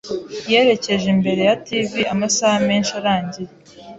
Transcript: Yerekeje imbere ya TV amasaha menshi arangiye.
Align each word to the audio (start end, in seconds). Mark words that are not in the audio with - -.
Yerekeje 0.51 1.07
imbere 1.15 1.41
ya 1.49 1.55
TV 1.65 1.91
amasaha 2.13 2.57
menshi 2.67 2.91
arangiye. 2.99 3.51